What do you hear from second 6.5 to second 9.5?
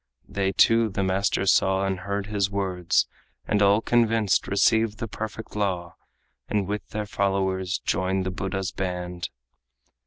with their followers joined the Buddha's band.